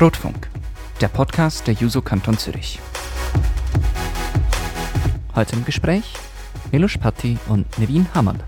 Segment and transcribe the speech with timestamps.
[0.00, 0.48] Rotfunk,
[1.02, 2.78] der Podcast der Juso Kanton Zürich.
[5.34, 6.14] Heute im Gespräch
[6.72, 8.38] Milos Patti und Nevin Hammerl.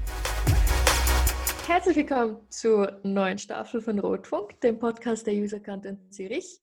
[1.66, 6.62] Herzlich willkommen zur neuen Staffel von Rotfunk, dem Podcast der User Kanton Zürich.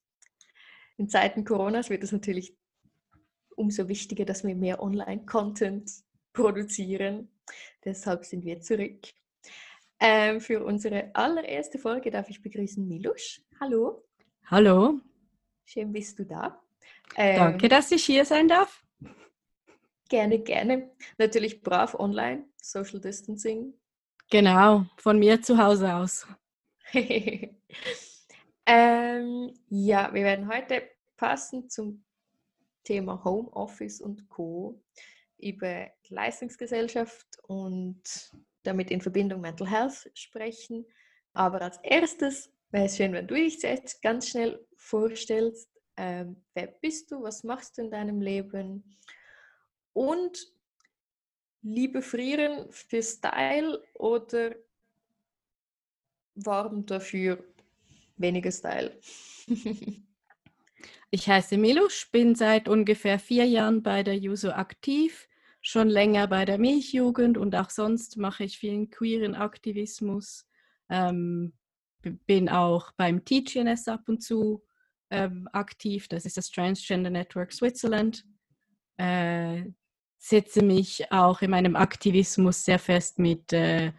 [0.97, 2.57] In Zeiten Coronas wird es natürlich
[3.55, 5.87] umso wichtiger, dass wir mehr Online-Content
[6.33, 7.29] produzieren.
[7.85, 9.09] Deshalb sind wir zurück.
[9.99, 13.43] Ähm, für unsere allererste Folge darf ich begrüßen Milusch.
[13.59, 14.08] Hallo.
[14.51, 14.99] Hallo.
[15.63, 16.59] Schön bist du da.
[17.15, 18.83] Ähm, Danke, dass ich hier sein darf.
[20.09, 20.89] Gerne, gerne.
[21.19, 23.75] Natürlich brav online, Social Distancing.
[24.31, 26.25] Genau, von mir zu Hause aus.
[26.93, 27.53] ähm,
[29.67, 30.81] ja, wir werden heute
[31.15, 32.03] passend zum
[32.83, 34.81] Thema Homeoffice und Co.
[35.37, 38.31] über Leistungsgesellschaft und
[38.63, 40.87] damit in Verbindung Mental Health sprechen.
[41.33, 45.69] Aber als erstes wäre es schön, wenn du dich jetzt ganz schnell vorstellst.
[45.97, 47.21] Ähm, wer bist du?
[47.21, 48.97] Was machst du in deinem Leben?
[49.93, 50.53] Und
[51.61, 54.55] Liebe frieren für Style oder
[56.35, 57.43] warm dafür
[58.15, 58.97] weniger Style?
[61.11, 65.29] ich heiße Milusch, bin seit ungefähr vier Jahren bei der Juso aktiv
[65.61, 70.47] schon länger bei der Milchjugend und auch sonst mache ich vielen queeren Aktivismus.
[70.89, 71.53] Ähm,
[72.01, 74.63] bin auch beim TGNS ab und zu
[75.09, 76.07] ähm, aktiv.
[76.07, 78.23] Das ist das Transgender Network Switzerland.
[78.97, 79.63] Äh,
[80.17, 83.93] setze mich auch in meinem Aktivismus sehr fest mit äh,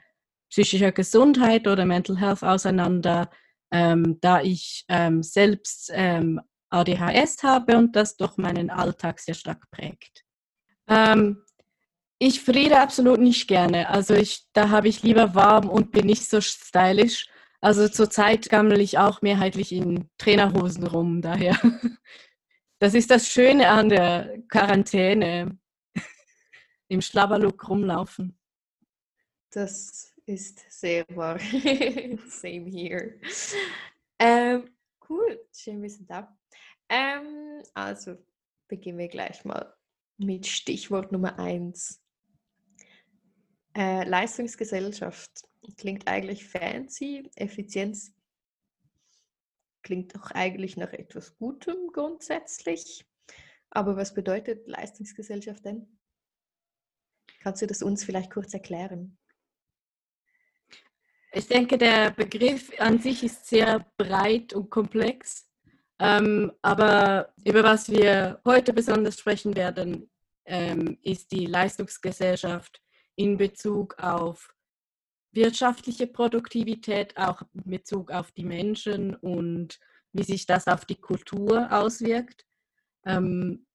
[0.51, 3.31] psychischer Gesundheit oder Mental Health auseinander,
[3.71, 9.71] ähm, da ich ähm, selbst ähm, ADHS habe und das doch meinen Alltag sehr stark
[9.71, 10.25] prägt.
[10.89, 11.43] Ähm,
[12.19, 13.89] ich friere absolut nicht gerne.
[13.89, 17.29] Also ich, da habe ich lieber warm und bin nicht so stylisch.
[17.61, 21.59] Also zurzeit gammel ich auch mehrheitlich in Trainerhosen rum, daher.
[22.83, 25.59] Das ist das Schöne an der Quarantäne.
[26.89, 28.39] Im Schlabberlook rumlaufen.
[29.51, 31.39] Das ist sehr wahr.
[32.27, 33.21] Same here.
[34.19, 34.71] Ähm,
[35.11, 36.35] cool, schön, wir sind da.
[36.89, 38.17] Ähm, also
[38.67, 39.77] beginnen wir gleich mal
[40.17, 42.01] mit Stichwort Nummer eins.
[43.77, 48.13] Äh, Leistungsgesellschaft klingt eigentlich fancy, Effizienz
[49.83, 53.07] klingt doch eigentlich nach etwas Gutem grundsätzlich.
[53.71, 55.99] Aber was bedeutet Leistungsgesellschaft denn?
[57.41, 59.17] Kannst du das uns vielleicht kurz erklären?
[61.33, 65.49] Ich denke, der Begriff an sich ist sehr breit und komplex.
[65.99, 70.11] Ähm, aber über was wir heute besonders sprechen werden,
[70.45, 72.83] ähm, ist die Leistungsgesellschaft
[73.15, 74.53] in Bezug auf
[75.33, 79.79] wirtschaftliche Produktivität, auch in Bezug auf die Menschen und
[80.13, 82.45] wie sich das auf die Kultur auswirkt.
[83.05, 83.67] Ähm,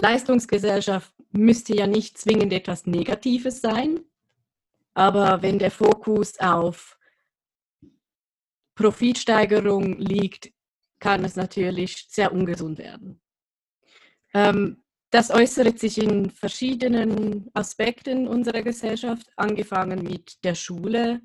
[0.00, 4.00] Leistungsgesellschaft müsste ja nicht zwingend etwas Negatives sein,
[4.94, 6.98] aber wenn der Fokus auf
[8.74, 10.52] Profitsteigerung liegt,
[10.98, 13.20] kann es natürlich sehr ungesund werden.
[14.32, 14.83] Ähm,
[15.14, 21.20] das äußert sich in verschiedenen Aspekten unserer Gesellschaft, angefangen mit der Schule,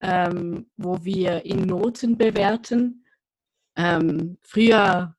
[0.00, 3.04] ähm, wo wir in Noten bewerten.
[3.76, 5.14] Ähm, früher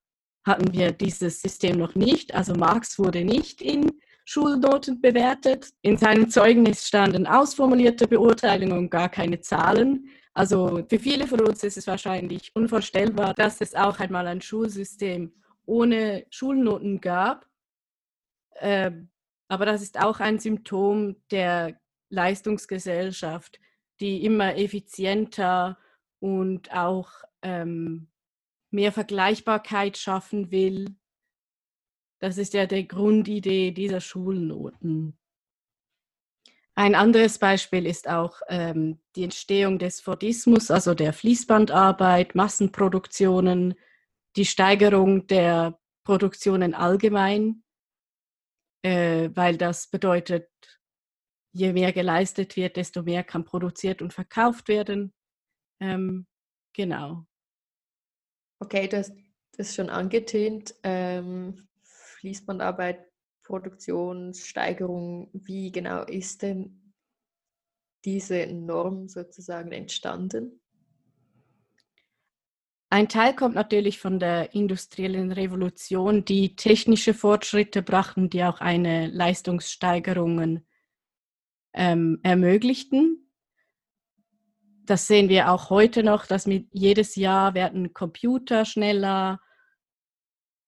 [0.45, 3.89] hatten wir dieses System noch nicht, also Marx wurde nicht in
[4.25, 5.69] Schulnoten bewertet.
[5.81, 10.09] In seinem Zeugnis standen ausformulierte Beurteilungen und gar keine Zahlen.
[10.33, 15.31] Also für viele von uns ist es wahrscheinlich unvorstellbar, dass es auch einmal ein Schulsystem
[15.65, 17.48] ohne Schulnoten gab.
[18.59, 19.09] Ähm,
[19.47, 23.59] aber das ist auch ein Symptom der Leistungsgesellschaft,
[23.99, 25.77] die immer effizienter
[26.19, 27.09] und auch
[27.41, 28.07] ähm,
[28.71, 30.95] mehr Vergleichbarkeit schaffen will.
[32.19, 35.17] Das ist ja die Grundidee dieser Schulnoten.
[36.75, 43.75] Ein anderes Beispiel ist auch ähm, die Entstehung des Fordismus, also der Fließbandarbeit, Massenproduktionen,
[44.37, 47.63] die Steigerung der Produktionen allgemein,
[48.83, 50.49] äh, weil das bedeutet,
[51.51, 55.13] je mehr geleistet wird, desto mehr kann produziert und verkauft werden.
[55.79, 56.27] Ähm,
[56.73, 57.25] genau.
[58.59, 59.11] Okay, das
[59.75, 60.75] schon angetönt.
[60.83, 63.05] Ähm, Fließbandarbeit,
[63.43, 66.93] Produktionssteigerung, wie genau ist denn
[68.05, 70.61] diese Norm sozusagen entstanden?
[72.91, 79.07] Ein Teil kommt natürlich von der industriellen Revolution, die technische Fortschritte brachten, die auch eine
[79.07, 80.63] Leistungssteigerung
[81.73, 83.31] ähm, ermöglichten.
[84.85, 89.39] das sehen wir auch heute noch, dass mit jedes Jahr werden Computer schneller,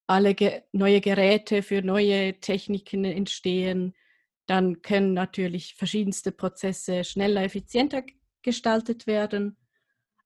[0.06, 3.95] alle ge neue Geräte für neue Techniken entstehen.
[4.45, 8.03] Dann können natürlich verschiedenste Prozesse schneller, effizienter
[8.44, 9.57] gestaltet werden.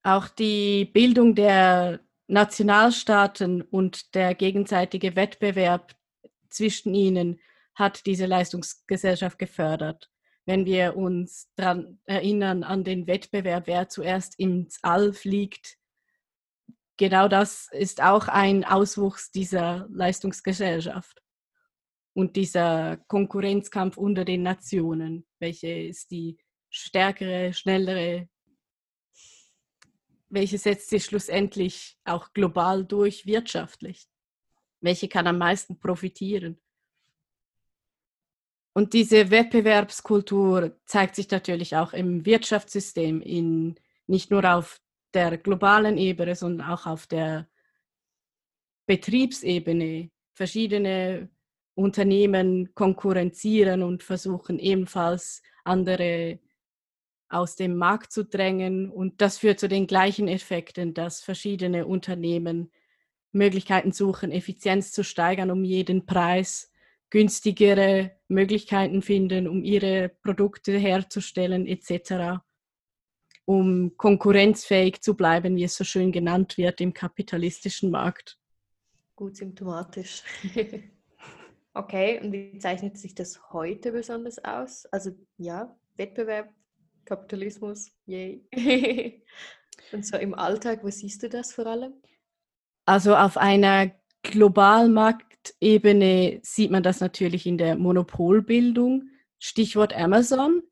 [0.05, 5.95] Auch die Bildung der Nationalstaaten und der gegenseitige Wettbewerb
[6.47, 7.39] zwischen ihnen
[7.73, 10.11] hat diese Leistungsgesellschaft gefördert.
[10.45, 15.79] Wenn wir uns daran erinnern an den Wettbewerb, wer zuerst ins All fliegt,
[16.97, 21.19] genau das ist auch ein Auswuchs dieser Leistungsgesellschaft
[22.13, 25.25] und dieser Konkurrenzkampf unter den Nationen.
[25.39, 26.37] Welche ist die
[26.69, 28.29] stärkere, schnellere?
[30.35, 34.05] Welche setzt sich schlussendlich auch global durch wirtschaftlich?
[34.81, 36.59] Welche kann am meisten profitieren?
[38.73, 44.81] Und diese Wettbewerbskultur zeigt sich natürlich auch im Wirtschaftssystem, in, nicht nur auf
[45.13, 47.47] der globalen Ebene, sondern auch auf der
[48.87, 50.11] Betriebsebene.
[50.33, 51.29] Verschiedene
[51.75, 56.39] Unternehmen konkurrenzieren und versuchen ebenfalls andere
[57.29, 58.89] aus dem Markt zu drängen.
[58.89, 62.71] Und das führt zu den gleichen Effekten, dass verschiedene Unternehmen
[63.31, 66.71] Möglichkeiten suchen, Effizienz zu steigern um jeden Preis,
[67.09, 72.39] günstigere Möglichkeiten finden, um ihre Produkte herzustellen etc
[73.45, 78.39] um konkurrenzfähig zu bleiben, wie es so schön genannt wird im kapitalistischen Markt.
[79.15, 80.23] Gut symptomatisch.
[81.73, 84.87] okay, und wie zeichnet sich das heute besonders aus?
[84.87, 86.51] Also ja, Wettbewerb,
[87.05, 88.45] Kapitalismus, yay.
[89.91, 91.93] und so im Alltag, wo siehst du das vor allem?
[92.85, 93.91] Also auf einer
[94.23, 99.09] Globalmarktebene sieht man das natürlich in der Monopolbildung.
[99.39, 100.63] Stichwort Amazon.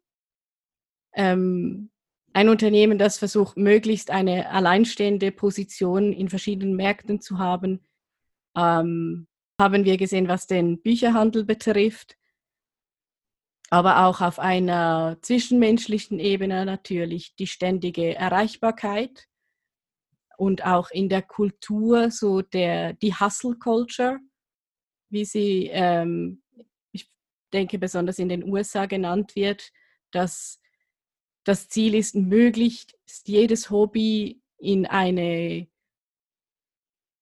[1.13, 1.91] Ähm,
[2.33, 7.85] ein Unternehmen, das versucht, möglichst eine alleinstehende Position in verschiedenen Märkten zu haben,
[8.57, 9.27] ähm,
[9.61, 12.17] haben wir gesehen, was den Bücherhandel betrifft,
[13.73, 19.27] aber auch auf einer zwischenmenschlichen Ebene natürlich die ständige Erreichbarkeit
[20.37, 24.19] und auch in der Kultur so der die Hustle Culture,
[25.09, 26.43] wie sie ähm,
[26.91, 27.09] ich
[27.51, 29.71] denke besonders in den USA genannt wird,
[30.11, 30.61] dass
[31.43, 32.95] das Ziel ist, möglichst
[33.25, 35.67] jedes Hobby in eine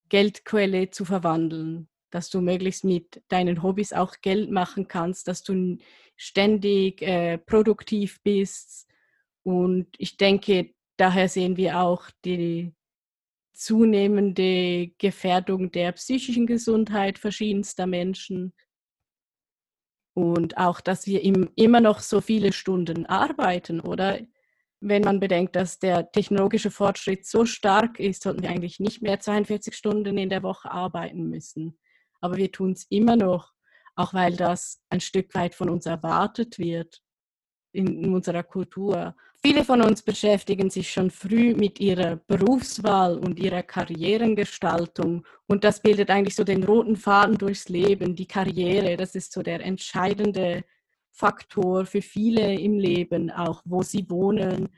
[0.09, 5.77] Geldquelle zu verwandeln, dass du möglichst mit deinen Hobbys auch Geld machen kannst, dass du
[6.15, 8.87] ständig äh, produktiv bist.
[9.43, 12.73] Und ich denke, daher sehen wir auch die
[13.53, 18.53] zunehmende Gefährdung der psychischen Gesundheit verschiedenster Menschen,
[20.13, 24.19] und auch, dass wir im, immer noch so viele Stunden arbeiten, oder?
[24.83, 29.19] Wenn man bedenkt, dass der technologische Fortschritt so stark ist, sollten wir eigentlich nicht mehr
[29.19, 31.77] 42 Stunden in der Woche arbeiten müssen.
[32.21, 33.53] Aber wir tun es immer noch,
[33.95, 37.01] auch weil das ein Stück weit von uns erwartet wird
[37.73, 39.15] in unserer Kultur.
[39.41, 45.25] Viele von uns beschäftigen sich schon früh mit ihrer Berufswahl und ihrer Karrierengestaltung.
[45.47, 48.97] Und das bildet eigentlich so den roten Faden durchs Leben, die Karriere.
[48.97, 50.63] Das ist so der entscheidende
[51.11, 54.69] Faktor für viele im Leben, auch wo sie wohnen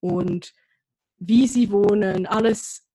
[0.00, 0.52] und
[1.18, 2.26] wie sie wohnen.
[2.26, 2.89] Alles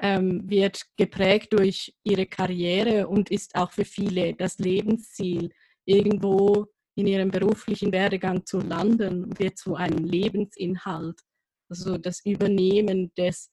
[0.00, 5.50] ähm, wird geprägt durch ihre Karriere und ist auch für viele das Lebensziel,
[5.84, 11.20] irgendwo in ihrem beruflichen Werdegang zu landen, wird zu einem Lebensinhalt.
[11.68, 13.50] Also das Übernehmen des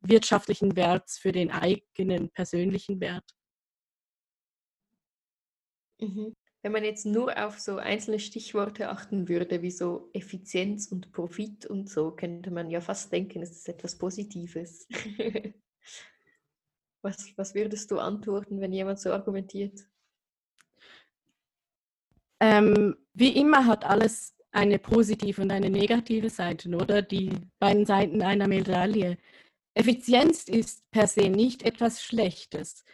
[0.00, 3.24] wirtschaftlichen Werts für den eigenen persönlichen Wert.
[6.00, 6.34] Mhm.
[6.62, 11.66] Wenn man jetzt nur auf so einzelne Stichworte achten würde, wie so Effizienz und Profit
[11.66, 14.88] und so, könnte man ja fast denken, es ist etwas Positives.
[17.02, 19.86] was, was würdest du antworten, wenn jemand so argumentiert?
[22.42, 27.00] ähm, wie immer hat alles eine positive und eine negative Seite, oder?
[27.00, 29.16] Die beiden Seiten einer Medaille.
[29.74, 32.84] Effizienz ist per se nicht etwas Schlechtes.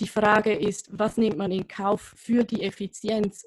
[0.00, 3.46] Die Frage ist, was nimmt man in Kauf für die Effizienz,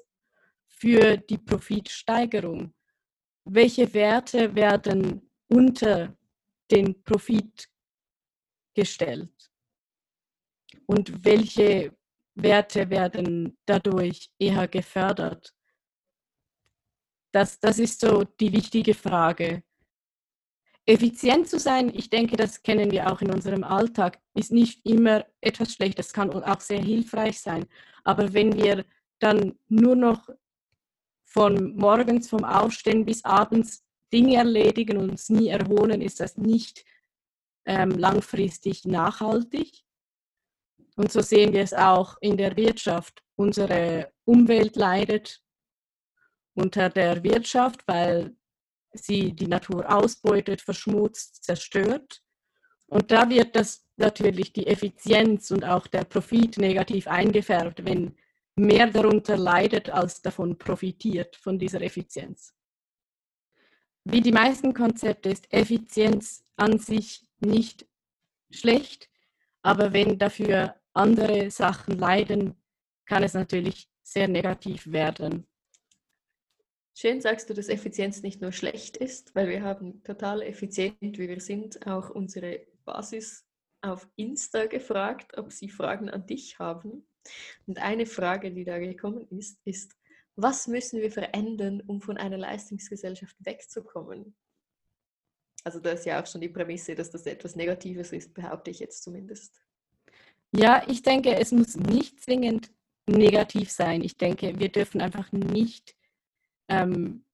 [0.68, 2.72] für die Profitsteigerung?
[3.44, 6.16] Welche Werte werden unter
[6.70, 7.68] den Profit
[8.76, 9.50] gestellt?
[10.86, 11.92] Und welche
[12.36, 15.52] Werte werden dadurch eher gefördert?
[17.32, 19.64] Das, das ist so die wichtige Frage.
[20.86, 25.26] Effizient zu sein, ich denke, das kennen wir auch in unserem Alltag, ist nicht immer
[25.40, 27.66] etwas Schlechtes, kann auch sehr hilfreich sein.
[28.04, 28.84] Aber wenn wir
[29.18, 30.28] dann nur noch
[31.24, 36.84] von morgens vom Aufstehen bis abends Dinge erledigen und uns nie erholen, ist das nicht
[37.66, 39.82] ähm, langfristig nachhaltig.
[40.96, 43.22] Und so sehen wir es auch in der Wirtschaft.
[43.36, 45.42] Unsere Umwelt leidet
[46.54, 48.34] unter der Wirtschaft, weil
[48.92, 52.22] sie die Natur ausbeutet, verschmutzt, zerstört.
[52.86, 58.16] Und da wird das natürlich die Effizienz und auch der Profit negativ eingefärbt, wenn
[58.54, 62.54] mehr darunter leidet, als davon profitiert, von dieser Effizienz.
[64.04, 67.86] Wie die meisten Konzepte ist Effizienz an sich nicht
[68.50, 69.08] schlecht,
[69.62, 72.54] aber wenn dafür andere Sachen leiden,
[73.04, 75.46] kann es natürlich sehr negativ werden.
[76.94, 81.28] Schön sagst du, dass Effizienz nicht nur schlecht ist, weil wir haben total effizient, wie
[81.28, 83.46] wir sind, auch unsere Basis
[83.82, 87.06] auf Insta gefragt, ob sie Fragen an dich haben.
[87.66, 89.92] Und eine Frage, die da gekommen ist, ist,
[90.36, 94.34] was müssen wir verändern, um von einer Leistungsgesellschaft wegzukommen?
[95.66, 98.78] Also da ist ja auch schon die Prämisse, dass das etwas Negatives ist, behaupte ich
[98.78, 99.60] jetzt zumindest.
[100.52, 102.70] Ja, ich denke, es muss nicht zwingend
[103.08, 104.00] negativ sein.
[104.00, 105.96] Ich denke, wir dürfen einfach nicht
[106.68, 107.24] ähm,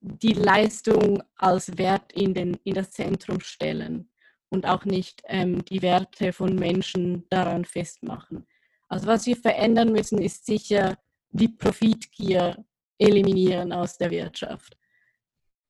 [0.00, 4.08] die Leistung als Wert in, den, in das Zentrum stellen
[4.48, 8.46] und auch nicht ähm, die Werte von Menschen daran festmachen.
[8.88, 10.96] Also was wir verändern müssen, ist sicher
[11.28, 12.64] die Profitgier
[12.96, 14.78] eliminieren aus der Wirtschaft.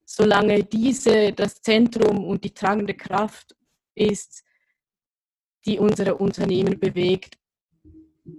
[0.09, 3.53] Solange diese das Zentrum und die tragende Kraft
[3.93, 4.41] ist,
[5.65, 7.37] die unsere Unternehmen bewegt,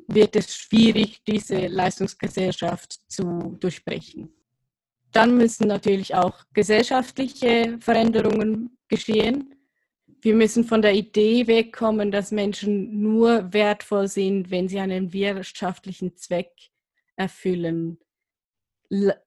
[0.06, 4.32] wird es schwierig, diese Leistungsgesellschaft zu durchbrechen.
[5.12, 9.54] Dann müssen natürlich auch gesellschaftliche Veränderungen geschehen.
[10.22, 16.16] Wir müssen von der Idee wegkommen, dass Menschen nur wertvoll sind, wenn sie einen wirtschaftlichen
[16.16, 16.50] Zweck
[17.14, 17.98] erfüllen.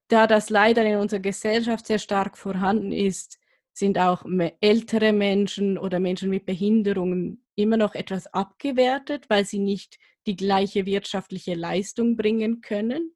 [0.08, 3.40] Da das leider in unserer Gesellschaft sehr stark vorhanden ist,
[3.74, 4.26] sind auch
[4.60, 10.86] ältere Menschen oder Menschen mit Behinderungen immer noch etwas abgewertet, weil sie nicht die gleiche
[10.86, 13.16] wirtschaftliche Leistung bringen können.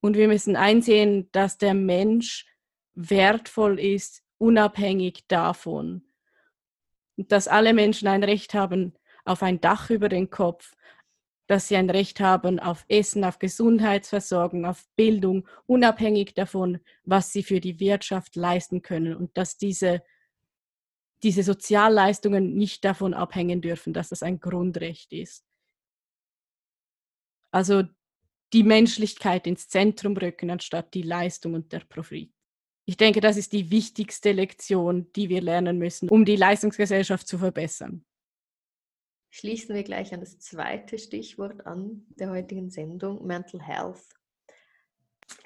[0.00, 2.46] Und wir müssen einsehen, dass der Mensch
[2.94, 6.04] wertvoll ist, unabhängig davon.
[7.16, 10.73] Dass alle Menschen ein Recht haben auf ein Dach über den Kopf,
[11.46, 17.42] dass sie ein Recht haben auf Essen, auf Gesundheitsversorgung, auf Bildung, unabhängig davon, was sie
[17.42, 19.14] für die Wirtschaft leisten können.
[19.14, 20.02] Und dass diese,
[21.22, 25.44] diese Sozialleistungen nicht davon abhängen dürfen, dass das ein Grundrecht ist.
[27.50, 27.84] Also
[28.52, 32.32] die Menschlichkeit ins Zentrum rücken, anstatt die Leistung und der Profit.
[32.86, 37.38] Ich denke, das ist die wichtigste Lektion, die wir lernen müssen, um die Leistungsgesellschaft zu
[37.38, 38.04] verbessern.
[39.36, 44.04] Schließen wir gleich an das zweite Stichwort an der heutigen Sendung, Mental Health.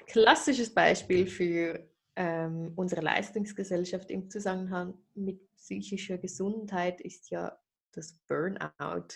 [0.05, 7.59] Klassisches Beispiel für ähm, unsere Leistungsgesellschaft im Zusammenhang mit psychischer Gesundheit ist ja
[7.91, 9.07] das Burnout.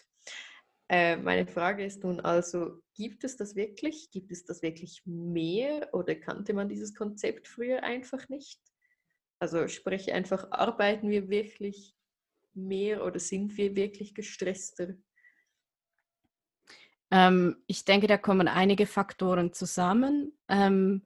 [0.89, 4.09] Äh, meine Frage ist nun also, gibt es das wirklich?
[4.09, 8.59] Gibt es das wirklich mehr oder kannte man dieses Konzept früher einfach nicht?
[9.37, 11.95] Also sprich einfach, arbeiten wir wirklich
[12.53, 14.95] mehr oder sind wir wirklich gestresster?
[17.11, 20.37] Ähm, ich denke, da kommen einige Faktoren zusammen.
[20.47, 21.05] Ähm,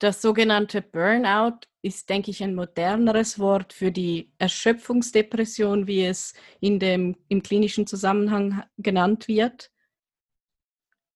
[0.00, 6.78] das sogenannte Burnout ist, denke ich, ein moderneres Wort für die Erschöpfungsdepression, wie es in
[6.78, 9.70] dem, im klinischen Zusammenhang genannt wird.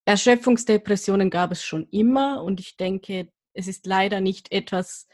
[0.04, 5.08] Erschöpfungsdepressionen gab es schon immer und ich denke, es ist leider nicht etwas,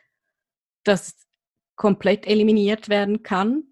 [0.82, 1.28] das
[1.76, 3.70] komplett eliminiert werden kann.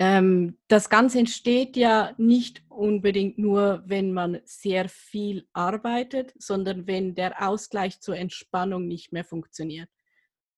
[0.00, 7.14] Ähm, das Ganze entsteht ja nicht unbedingt nur, wenn man sehr viel arbeitet, sondern wenn
[7.14, 9.90] der Ausgleich zur Entspannung nicht mehr funktioniert.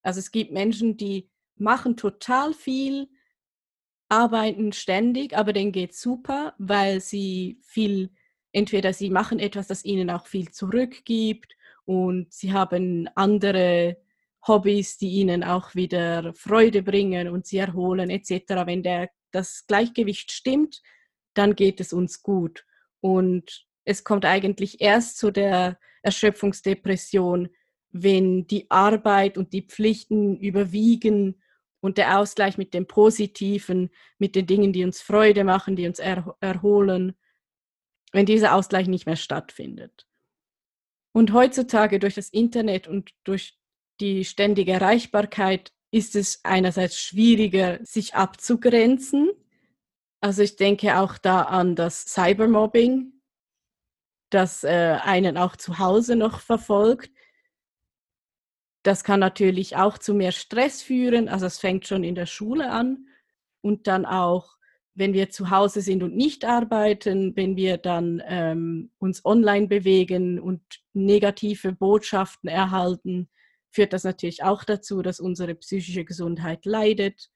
[0.03, 3.09] Also es gibt Menschen, die machen total viel,
[4.09, 8.11] arbeiten ständig, aber denen geht super, weil sie viel,
[8.53, 13.97] entweder sie machen etwas, das ihnen auch viel zurückgibt und sie haben andere
[14.47, 18.67] Hobbys, die ihnen auch wieder Freude bringen und sie erholen etc.
[18.67, 20.83] Wenn der das Gleichgewicht stimmt,
[21.35, 22.65] dann geht es uns gut.
[23.01, 27.49] Und es kommt eigentlich erst zu der Erschöpfungsdepression,
[27.91, 31.43] wenn die Arbeit und die Pflichten überwiegen
[31.81, 35.99] und der Ausgleich mit dem Positiven, mit den Dingen, die uns Freude machen, die uns
[35.99, 37.15] er erholen,
[38.13, 40.07] wenn dieser Ausgleich nicht mehr stattfindet.
[41.13, 43.59] Und heutzutage durch das Internet und durch
[44.01, 49.31] die ständige Erreichbarkeit ist es einerseits schwieriger, sich abzugrenzen.
[50.21, 53.13] Also ich denke auch da an das Cybermobbing,
[54.31, 57.11] das äh, einen auch zu Hause noch verfolgt.
[58.83, 61.29] das kann natürlich auch zu mehr Stress führen.
[61.29, 63.07] Also es fängt schon in der Schule an
[63.61, 64.57] und dann auch,
[64.95, 70.41] wenn wir zu Hause sind und nicht arbeiten, wenn wir dann ähm, uns online bewegen
[70.41, 73.31] und negative Botschaften erhalten,
[73.73, 77.31] führt das natürlich auch dazu, dass unsere psychische Gesundheit leidet.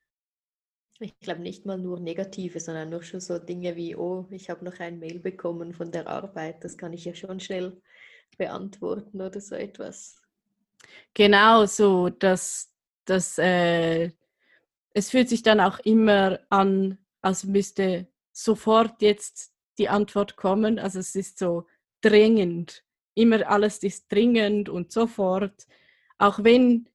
[1.01, 4.65] Ich glaube nicht mal nur negative, sondern nur schon so Dinge wie, oh, ich habe
[4.65, 7.81] noch ein Mail bekommen von der Arbeit, das kann ich ja schon schnell
[8.39, 10.17] beantworten oder so etwas.
[11.15, 12.73] Genau so, dass,
[13.05, 14.11] dass äh,
[14.93, 20.79] es fühlt sich dann auch immer an, als müsste sofort jetzt die Antwort kommen.
[20.79, 21.67] Also es ist so
[22.01, 22.85] dringend.
[23.15, 25.67] Immer alles ist dringend und sofort.
[26.19, 26.89] Auch wenn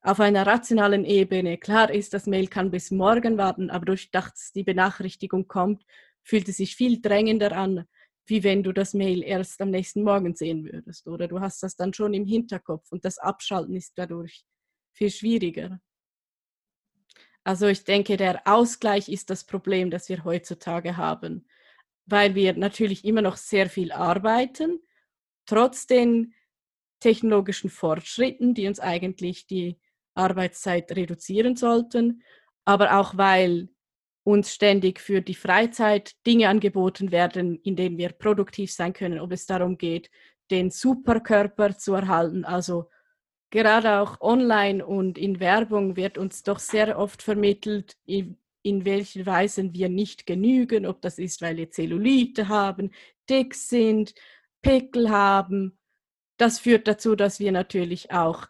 [0.00, 4.52] auf einer rationalen Ebene klar ist, das Mail kann bis morgen warten, aber durch dass
[4.52, 5.84] die Benachrichtigung kommt,
[6.22, 7.86] fühlt es sich viel drängender an,
[8.26, 11.06] wie wenn du das Mail erst am nächsten Morgen sehen würdest.
[11.06, 14.44] Oder du hast das dann schon im Hinterkopf und das Abschalten ist dadurch
[14.92, 15.80] viel schwieriger.
[17.42, 21.46] Also ich denke, der Ausgleich ist das Problem, das wir heutzutage haben,
[22.06, 24.80] weil wir natürlich immer noch sehr viel arbeiten,
[25.46, 26.34] trotz den
[27.00, 29.78] technologischen Fortschritten, die uns eigentlich die
[30.14, 32.22] Arbeitszeit reduzieren sollten,
[32.64, 33.68] aber auch weil
[34.24, 39.32] uns ständig für die Freizeit Dinge angeboten werden, in denen wir produktiv sein können, ob
[39.32, 40.10] es darum geht,
[40.50, 42.44] den Superkörper zu erhalten.
[42.44, 42.88] Also
[43.50, 49.26] gerade auch online und in Werbung wird uns doch sehr oft vermittelt, in, in welcher
[49.26, 52.90] Weise wir nicht genügen, ob das ist, weil wir Zellulite haben,
[53.28, 54.14] dick sind,
[54.62, 55.78] Pickel haben.
[56.36, 58.46] Das führt dazu, dass wir natürlich auch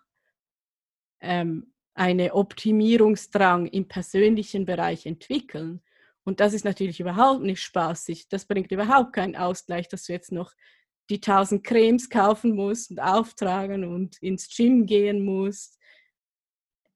[1.20, 5.82] ähm, eine Optimierungsdrang im persönlichen Bereich entwickeln.
[6.24, 8.28] Und das ist natürlich überhaupt nicht spaßig.
[8.28, 10.52] Das bringt überhaupt keinen Ausgleich, dass du jetzt noch
[11.10, 15.78] die tausend Cremes kaufen musst und auftragen und ins Gym gehen musst.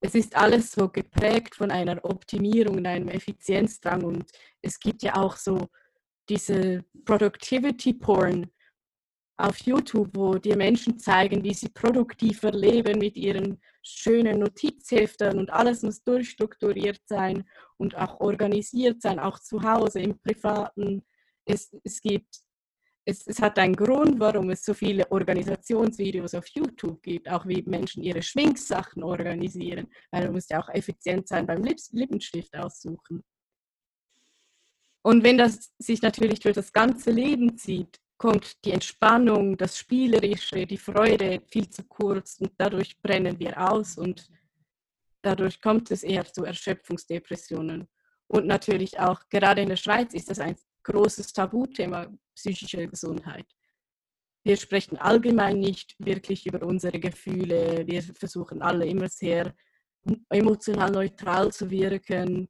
[0.00, 4.04] Es ist alles so geprägt von einer Optimierung und einem Effizienzdrang.
[4.04, 4.30] Und
[4.62, 5.68] es gibt ja auch so
[6.28, 8.50] diese Productivity Porn,
[9.38, 15.50] auf YouTube, wo dir Menschen zeigen, wie sie produktiver leben mit ihren schönen Notizheften und
[15.50, 21.04] alles muss durchstrukturiert sein und auch organisiert sein, auch zu Hause, im Privaten.
[21.44, 22.40] Es, es gibt
[23.04, 27.62] es, es, hat einen Grund, warum es so viele Organisationsvideos auf YouTube gibt, auch wie
[27.62, 33.22] Menschen ihre Schminksachen organisieren, weil man muss ja auch effizient sein beim Lippenstift aussuchen.
[35.00, 40.66] Und wenn das sich natürlich durch das ganze Leben zieht, kommt die Entspannung, das Spielerische,
[40.66, 44.28] die Freude viel zu kurz und dadurch brennen wir aus und
[45.22, 47.88] dadurch kommt es eher zu Erschöpfungsdepressionen.
[48.26, 53.46] Und natürlich auch gerade in der Schweiz ist das ein großes Tabuthema, psychische Gesundheit.
[54.44, 57.86] Wir sprechen allgemein nicht wirklich über unsere Gefühle.
[57.86, 59.54] Wir versuchen alle immer sehr
[60.30, 62.48] emotional neutral zu wirken.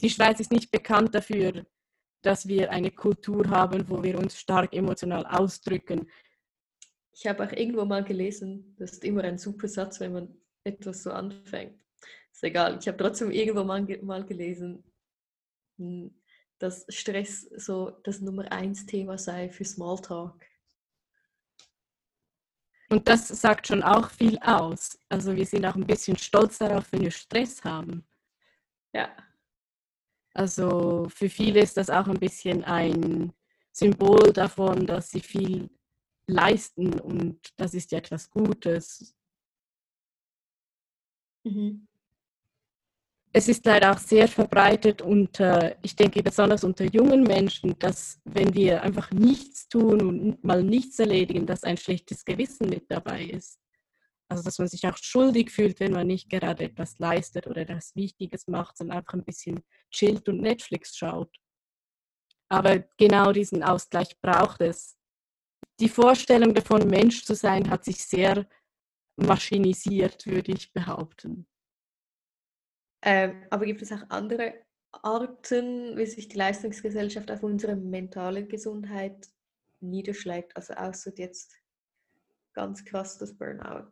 [0.00, 1.64] Die Schweiz ist nicht bekannt dafür,
[2.22, 6.08] dass wir eine Kultur haben, wo wir uns stark emotional ausdrücken.
[7.12, 11.02] Ich habe auch irgendwo mal gelesen, das ist immer ein super Satz, wenn man etwas
[11.02, 11.78] so anfängt.
[12.32, 14.82] Ist egal, ich habe trotzdem irgendwo mal, mal gelesen,
[15.78, 16.14] hm,
[16.58, 20.46] dass Stress so das Nummer eins Thema sei für Smalltalk.
[22.88, 24.98] Und das sagt schon auch viel aus.
[25.08, 28.06] Also wir sind auch ein bisschen stolz darauf, wenn wir Stress haben.
[28.92, 29.08] Ja.
[30.34, 33.32] Also für viele ist das auch ein bisschen ein
[33.72, 35.70] Symbol davon, dass sie viel
[36.26, 39.14] leisten und das ist ja etwas Gutes.
[41.44, 41.86] Mhm.
[43.34, 48.52] Es ist leider auch sehr verbreitet unter, ich denke besonders unter jungen Menschen, dass wenn
[48.52, 53.61] wir einfach nichts tun und mal nichts erledigen, dass ein schlechtes Gewissen mit dabei ist.
[54.32, 57.94] Also dass man sich auch schuldig fühlt, wenn man nicht gerade etwas leistet oder etwas
[57.94, 61.36] Wichtiges macht, sondern einfach ein bisschen chillt und Netflix schaut.
[62.48, 64.96] Aber genau diesen Ausgleich braucht es.
[65.80, 68.46] Die Vorstellung davon, Mensch zu sein, hat sich sehr
[69.16, 71.46] maschinisiert, würde ich behaupten.
[73.02, 74.54] Ähm, aber gibt es auch andere
[74.92, 79.28] Arten, wie sich die Leistungsgesellschaft auf unsere mentale Gesundheit
[79.80, 80.56] niederschlägt?
[80.56, 81.54] Also außer jetzt
[82.54, 83.90] ganz krass das Burnout.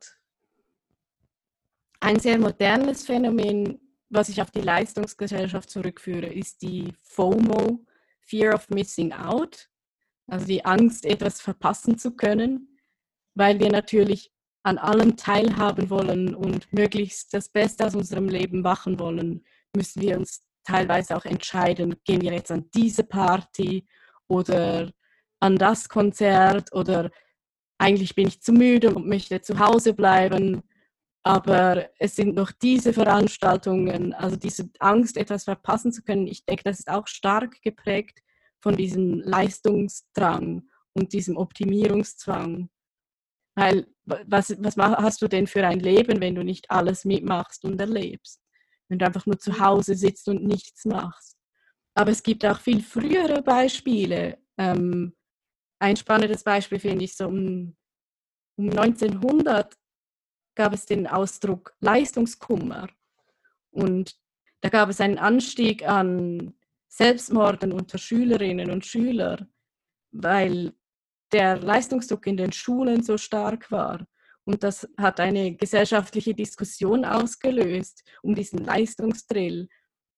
[2.00, 7.84] Ein sehr modernes Phänomen, was ich auf die Leistungsgesellschaft zurückführe, ist die FOMO,
[8.22, 9.68] Fear of Missing Out,
[10.26, 12.78] also die Angst, etwas verpassen zu können,
[13.34, 14.32] weil wir natürlich
[14.62, 20.18] an allem teilhaben wollen und möglichst das Beste aus unserem Leben machen wollen, müssen wir
[20.18, 23.86] uns teilweise auch entscheiden, gehen wir jetzt an diese Party
[24.26, 24.90] oder
[25.40, 27.10] an das Konzert oder
[27.78, 30.62] eigentlich bin ich zu müde und möchte zu Hause bleiben,
[31.22, 36.26] aber es sind noch diese Veranstaltungen, also diese Angst, etwas verpassen zu können.
[36.26, 38.20] Ich denke, das ist auch stark geprägt
[38.61, 40.62] von diesem Leistungsdrang
[40.94, 42.70] und diesem Optimierungszwang.
[43.54, 47.78] Weil, was, was hast du denn für ein Leben, wenn du nicht alles mitmachst und
[47.80, 48.40] erlebst?
[48.88, 51.37] Wenn du einfach nur zu Hause sitzt und nichts machst.
[51.94, 54.38] Aber es gibt auch viel frühere Beispiele.
[54.56, 55.14] Ähm,
[55.80, 57.76] ein spannendes Beispiel finde ich so um,
[58.56, 59.74] um 1900
[60.61, 62.90] gab es den Ausdruck Leistungskummer.
[63.70, 64.14] Und
[64.61, 66.53] da gab es einen Anstieg an
[66.87, 69.51] Selbstmorden unter Schülerinnen und Schülern,
[70.12, 70.75] weil
[71.33, 74.07] der Leistungsdruck in den Schulen so stark war.
[74.44, 79.66] Und das hat eine gesellschaftliche Diskussion ausgelöst um diesen Leistungsdrill.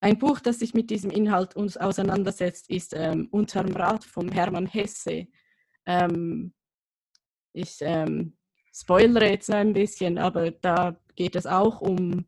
[0.00, 4.66] Ein Buch, das sich mit diesem Inhalt uns auseinandersetzt, ist ähm, Unterm Rat von Hermann
[4.66, 5.28] Hesse.
[5.86, 6.52] Ähm,
[7.52, 8.36] ich ähm,
[8.72, 12.24] spoilere jetzt ein bisschen, aber da geht es auch um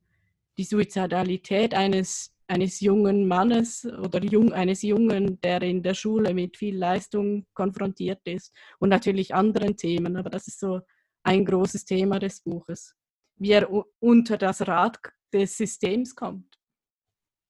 [0.58, 6.56] die Suizidalität eines, eines jungen Mannes oder jung, eines Jungen, der in der Schule mit
[6.56, 10.80] viel Leistung konfrontiert ist und natürlich anderen Themen, aber das ist so
[11.22, 12.94] ein großes Thema des Buches,
[13.36, 14.98] wie er unter das Rad
[15.32, 16.58] des Systems kommt.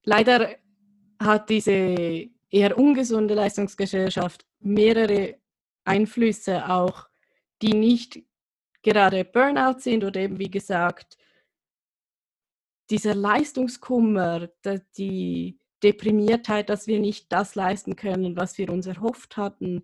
[0.04, 0.54] Leider
[1.20, 5.36] hat diese eher ungesunde Leistungsgesellschaft mehrere
[5.84, 7.08] Einflüsse auch,
[7.60, 8.22] die nicht
[8.84, 11.16] gerade Burnout sind oder eben wie gesagt
[12.90, 14.48] dieser Leistungskummer,
[14.96, 19.82] die Deprimiertheit, dass wir nicht das leisten können, was wir uns erhofft hatten.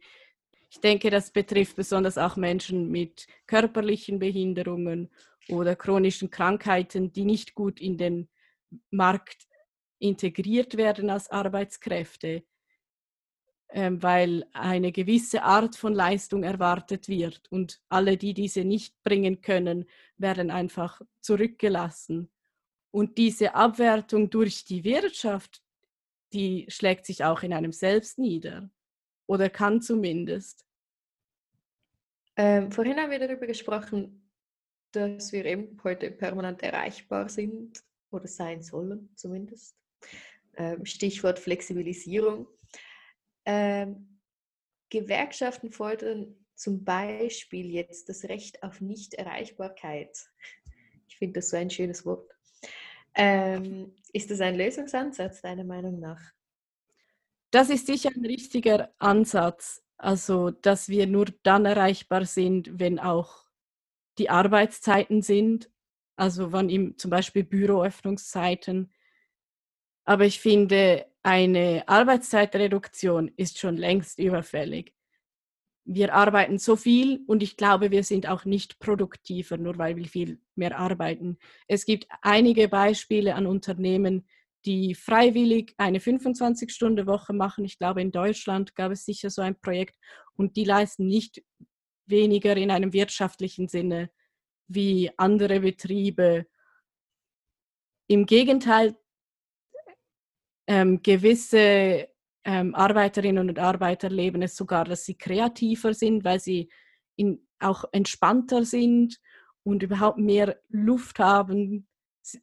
[0.70, 5.10] Ich denke, das betrifft besonders auch Menschen mit körperlichen Behinderungen
[5.48, 8.28] oder chronischen Krankheiten, die nicht gut in den
[8.90, 9.48] Markt
[9.98, 12.44] integriert werden als Arbeitskräfte.
[13.72, 19.42] Ähm, weil eine gewisse Art von Leistung erwartet wird und alle, die diese nicht bringen
[19.42, 22.30] können, werden einfach zurückgelassen.
[22.90, 25.62] Und diese Abwertung durch die Wirtschaft,
[26.32, 28.70] die schlägt sich auch in einem selbst nieder
[29.26, 30.66] oder kann zumindest.
[32.36, 34.28] Ähm, vorhin haben wir darüber gesprochen,
[34.90, 39.76] dass wir eben heute permanent erreichbar sind oder sein sollen zumindest.
[40.56, 42.48] Ähm, Stichwort Flexibilisierung.
[43.44, 44.18] Ähm,
[44.90, 50.16] Gewerkschaften fordern zum Beispiel jetzt das Recht auf Nichterreichbarkeit.
[51.08, 52.30] Ich finde das so ein schönes Wort.
[53.14, 56.20] Ähm, ist das ein Lösungsansatz deiner Meinung nach?
[57.50, 59.82] Das ist sicher ein richtiger Ansatz.
[59.96, 63.44] Also, dass wir nur dann erreichbar sind, wenn auch
[64.18, 65.70] die Arbeitszeiten sind.
[66.16, 68.92] Also, wann im, zum Beispiel Büroöffnungszeiten.
[70.04, 74.94] Aber ich finde, eine Arbeitszeitreduktion ist schon längst überfällig.
[75.84, 80.06] Wir arbeiten so viel und ich glaube, wir sind auch nicht produktiver, nur weil wir
[80.06, 81.38] viel mehr arbeiten.
[81.66, 84.26] Es gibt einige Beispiele an Unternehmen,
[84.66, 87.64] die freiwillig eine 25-Stunden-Woche machen.
[87.64, 89.96] Ich glaube, in Deutschland gab es sicher so ein Projekt
[90.34, 91.42] und die leisten nicht
[92.06, 94.10] weniger in einem wirtschaftlichen Sinne
[94.68, 96.46] wie andere Betriebe.
[98.06, 98.96] Im Gegenteil,
[100.66, 102.08] ähm, gewisse
[102.44, 106.70] ähm, Arbeiterinnen und Arbeiter leben es sogar, dass sie kreativer sind, weil sie
[107.16, 109.20] in, auch entspannter sind
[109.62, 111.86] und überhaupt mehr Luft haben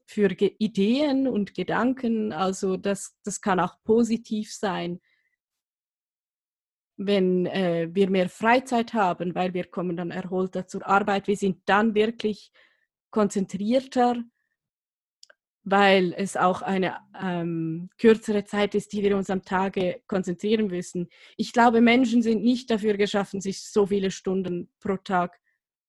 [0.06, 2.32] für Ge Ideen und Gedanken.
[2.32, 4.99] Also das, das kann auch positiv sein,
[6.97, 11.27] wenn äh, wir mehr Freizeit haben, weil wir kommen dann erholter zur Arbeit.
[11.27, 12.51] Wir sind dann wirklich
[13.12, 14.23] konzentrierter
[15.69, 21.10] weil es auch eine ähm, kürzere Zeit ist, die wir uns am Tage konzentrieren müssen.
[21.36, 25.38] Ich glaube, Menschen sind nicht dafür geschaffen, sich so viele Stunden pro Tag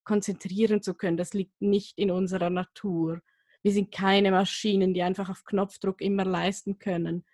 [0.02, 1.16] konzentrieren zu können.
[1.16, 3.22] Das liegt nicht in unserer Natur.
[3.62, 7.24] Wir sind keine Maschinen, die einfach auf Knopfdruck immer leisten können.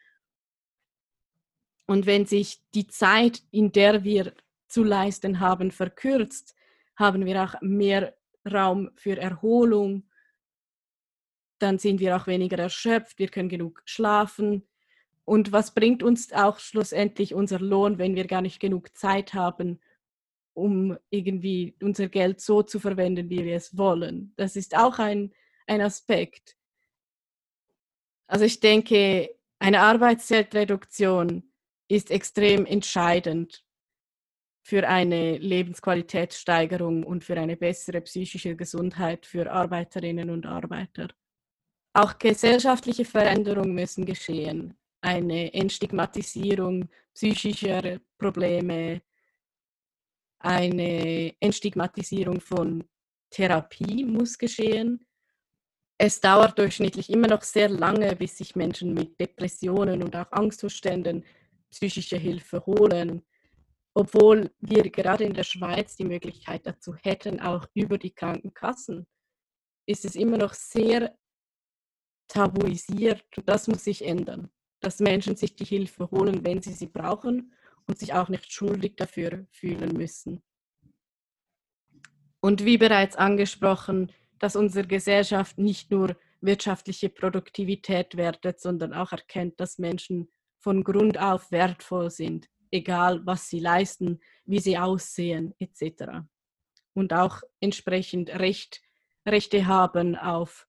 [1.86, 4.34] Und wenn sich die Zeit, in der wir
[4.68, 6.54] zu leisten haben, verkürzt,
[6.94, 8.14] haben wir auch mehr
[8.46, 10.02] Raum für Erholung,
[11.64, 14.68] dann sind wir auch weniger erschöpft, wir können genug schlafen.
[15.24, 19.80] Und was bringt uns auch schlussendlich unser Lohn, wenn wir gar nicht genug Zeit haben,
[20.52, 24.34] um irgendwie unser Geld so zu verwenden, wie wir es wollen?
[24.36, 25.32] Das ist auch ein,
[25.66, 26.56] ein Aspekt.
[28.26, 31.50] Also ich denke, eine Arbeitszeitreduktion
[31.88, 33.64] ist extrem entscheidend
[34.62, 41.08] für eine Lebensqualitätssteigerung und für eine bessere psychische Gesundheit für Arbeiterinnen und Arbeiter.
[41.96, 44.76] Auch gesellschaftliche Veränderungen müssen geschehen.
[45.00, 49.00] Eine Entstigmatisierung psychischer Probleme,
[50.40, 52.82] eine Entstigmatisierung von
[53.30, 55.06] Therapie muss geschehen.
[55.96, 61.24] Es dauert durchschnittlich immer noch sehr lange, bis sich Menschen mit Depressionen und auch Angstzuständen
[61.70, 63.22] psychische Hilfe holen,
[63.94, 69.06] obwohl wir gerade in der Schweiz die Möglichkeit dazu hätten, auch über die Krankenkassen,
[69.86, 71.16] ist es immer noch sehr
[72.28, 76.86] tabuisiert und das muss sich ändern, dass Menschen sich die Hilfe holen, wenn sie sie
[76.86, 77.54] brauchen
[77.86, 80.42] und sich auch nicht schuldig dafür fühlen müssen.
[82.40, 89.58] Und wie bereits angesprochen, dass unsere Gesellschaft nicht nur wirtschaftliche Produktivität wertet, sondern auch erkennt,
[89.60, 96.26] dass Menschen von Grund auf wertvoll sind, egal was sie leisten, wie sie aussehen etc.
[96.92, 98.82] Und auch entsprechend Recht,
[99.26, 100.66] Rechte haben auf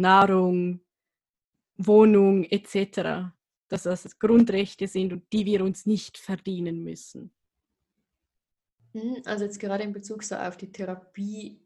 [0.00, 0.80] Nahrung,
[1.76, 3.36] Wohnung etc
[3.68, 7.32] dass das Grundrechte sind und die wir uns nicht verdienen müssen.
[8.92, 11.60] Mhm, also jetzt gerade in Bezug so auf die Therapie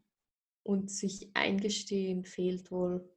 [0.63, 3.07] und sich eingestehen, fehlt wohl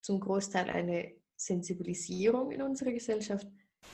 [0.00, 3.46] zum Großteil eine Sensibilisierung in unserer Gesellschaft.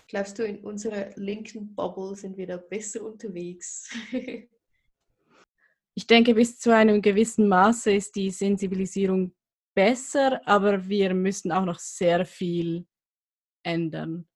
[0.09, 3.91] Glaubst du, in unserer linken Bubble sind wir da besser unterwegs?
[6.01, 9.35] ich denke, bis zu einem gewissen Maße ist die Sensibilisierung
[9.75, 12.87] besser, aber wir müssen auch noch sehr viel
[13.63, 14.27] ändern.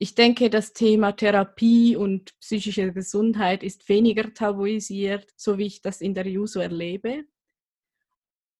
[0.00, 6.00] Ich denke, das Thema Therapie und psychische Gesundheit ist weniger tabuisiert, so wie ich das
[6.00, 7.22] in der JUSO erlebe.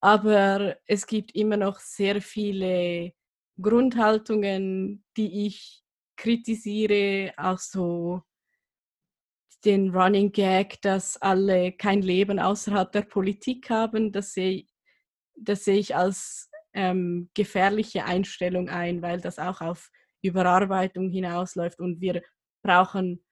[0.01, 3.13] Aber es gibt immer noch sehr viele
[3.61, 5.83] Grundhaltungen, die ich
[6.15, 8.23] kritisiere, auch so
[9.65, 14.13] den Running Gag, dass alle kein Leben außerhalb der Politik haben.
[14.13, 14.67] Das sehe
[15.35, 19.91] das sehe ich als ähm, gefährliche Einstellung ein, weil das auch auf
[20.23, 22.23] Überarbeitung hinausläuft und wir
[22.63, 23.25] brauchen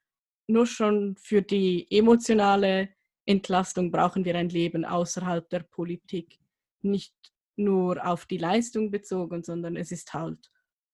[0.49, 2.91] nur schon für die emotionale
[3.27, 6.39] Entlastung brauchen wir ein Leben außerhalb der Politik,
[6.83, 7.15] nicht
[7.57, 10.51] nur auf die Leistung bezogen, sondern es ist halt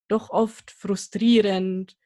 [0.09, 1.96] doch oft frustrierend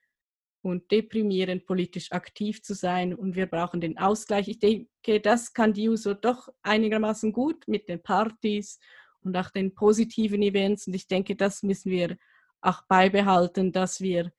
[0.63, 4.49] und deprimierend, politisch aktiv zu sein und wir brauchen den Ausgleich.
[4.49, 8.79] Ich denke, das kann die USO doch einigermaßen gut mit den Partys
[9.23, 12.17] und auch den positiven Events und ich denke, das müssen wir
[12.61, 14.33] auch beibehalten, dass wir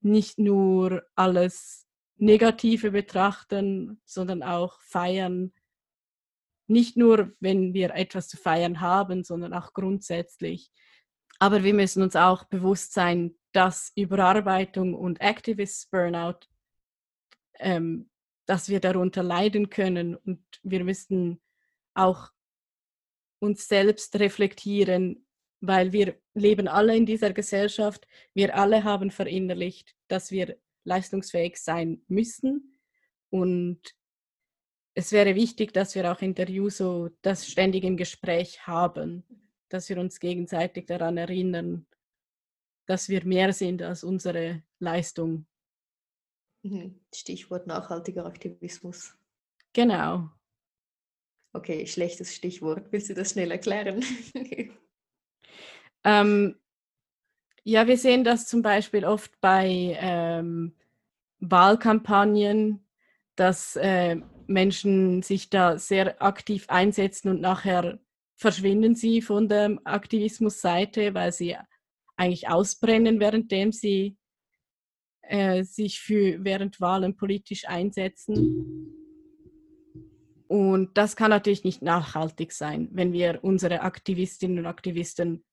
[0.00, 5.52] nicht nur alles Negative betrachten, sondern auch feiern.
[6.66, 10.70] Nicht nur, wenn wir etwas zu feiern haben, sondern auch grundsätzlich.
[11.38, 16.40] Aber wir müssen uns auch bewusst sein, dass Überarbeitung und Activist Burnout,
[17.58, 18.10] ähm,
[18.46, 20.16] dass wir darunter leiden können.
[20.16, 21.40] Und wir müssen
[21.94, 22.30] auch
[23.40, 25.26] uns selbst reflektieren,
[25.60, 32.02] weil wir leben alle in dieser Gesellschaft, wir alle haben verinnerlicht, dass wir leistungsfähig sein
[32.08, 32.78] müssen.
[33.30, 33.80] Und
[34.94, 39.24] es wäre wichtig, dass wir auch in der JUSO das ständig im Gespräch haben,
[39.74, 41.84] dass wir uns gegenseitig daran erinnern,
[42.86, 45.46] dass wir mehr sind als unsere Leistung.
[46.62, 47.00] Mhm.
[47.12, 49.18] Stichwort nachhaltiger Aktivismus.
[49.72, 50.30] Genau.
[51.52, 52.92] Okay, schlechtes Stichwort.
[52.92, 54.04] Willst du das schnell erklären?
[56.04, 56.56] ähm,
[57.64, 60.76] ja, wir sehen das zum Beispiel oft bei ähm,
[61.40, 62.86] Wahlkampagnen,
[63.34, 67.98] dass äh, Menschen sich da sehr aktiv einsetzen und nachher
[68.36, 71.56] verschwinden sie von der Aktivismusseite, weil sie
[72.16, 74.16] eigentlich ausbrennen, währenddem sie
[75.22, 78.92] äh, sich für während Wahlen politisch einsetzen.
[80.46, 85.44] Und das kann natürlich nicht nachhaltig sein, wenn wir unsere Aktivistinnen und Aktivisten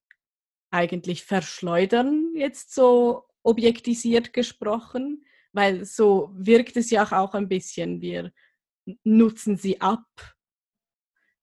[0.69, 8.31] eigentlich verschleudern, jetzt so objektisiert gesprochen, weil so wirkt es ja auch ein bisschen, wir
[9.03, 10.05] nutzen sie ab.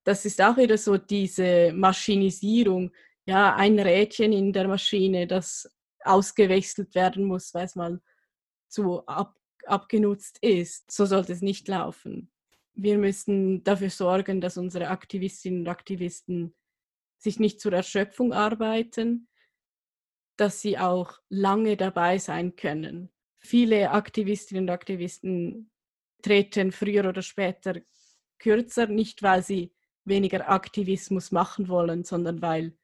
[0.09, 2.91] Das ist auch wieder so diese Maschinisierung,
[3.27, 5.71] ja, ein Rädchen in der Maschine, das
[6.03, 8.01] ausgewechselt werden muss, weil es mal
[8.69, 10.91] zu ab, abgenutzt ist.
[10.91, 12.31] So sollte es nicht laufen.
[12.73, 16.55] Wir müssen dafür sorgen, dass unsere Aktivistinnen und Aktivisten
[17.19, 19.29] sich nicht zur Erschöpfung arbeiten,
[20.39, 23.11] dass sie auch lange dabei sein können.
[23.41, 25.71] Viele Aktivistinnen und Aktivisten
[26.23, 27.83] treten früher oder später
[28.39, 29.71] kürzer, nicht weil sie
[30.09, 32.77] weniger Aktivismus machen wollen, sondern weil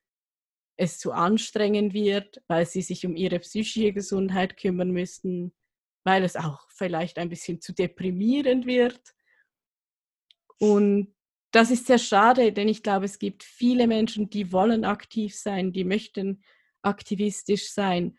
[0.76, 5.54] es zu anstrengend wird, weil sie sich um ihre psychische Gesundheit kümmern müssen,
[6.04, 9.00] weil es auch vielleicht ein bisschen zu deprimierend wird.
[10.58, 11.14] Und
[11.52, 15.72] das ist sehr schade, denn ich glaube, es gibt viele Menschen, die wollen aktiv sein,
[15.72, 16.42] die möchten
[16.82, 18.18] aktivistisch sein,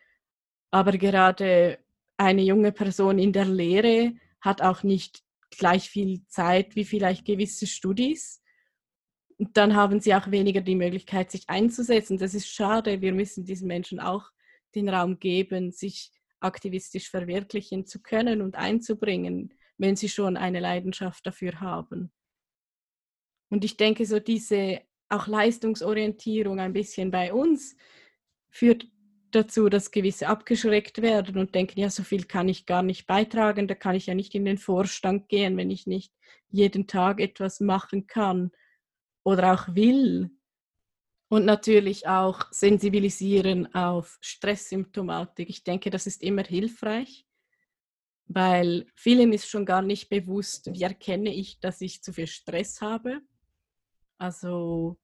[0.72, 1.80] aber gerade
[2.18, 7.68] eine junge Person in der Lehre hat auch nicht gleich viel Zeit wie vielleicht gewisse
[7.68, 8.41] Studis.
[9.38, 12.17] Dann haben sie auch weniger die Möglichkeit, sich einzusetzen.
[12.17, 13.02] Das ist schade.
[13.02, 14.32] Wir müssen diesen Menschen auch
[14.76, 21.26] den Raum geben, sich aktivistisch verwirklichen zu können und einzubringen, wenn sie schon eine Leidenschaft
[21.26, 22.12] dafür haben.
[23.50, 27.76] Und ich denke, so diese auch Leistungsorientierung ein bisschen bei uns
[28.50, 28.88] führt
[29.32, 33.67] dazu, dass gewisse abgeschreckt werden und denken, ja, so viel kann ich gar nicht beitragen,
[33.67, 36.13] da kann ich ja nicht in den Vorstand gehen, wenn ich nicht
[36.50, 38.52] jeden Tag etwas machen kann
[39.25, 40.29] oder auch will.
[41.27, 45.49] Und natürlich auch sensibilisieren auf Stresssymptomatik.
[45.49, 47.25] Ich denke, das ist immer hilfreich,
[48.27, 52.79] weil vielen ist schon gar nicht bewusst, wie erkenne ich, dass ich zu viel Stress
[52.79, 53.21] habe.
[54.17, 54.97] Also